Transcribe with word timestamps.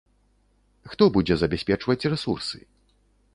Хто 0.93 1.03
будзе 1.17 1.37
забяспечваць 1.41 2.07
рэсурсы? 2.15 2.57